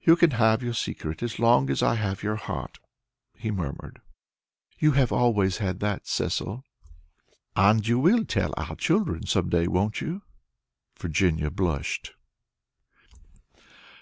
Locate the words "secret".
0.72-1.22